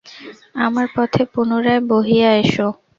[0.65, 2.53] আমার পথে পুনরায় বহিয়া এস।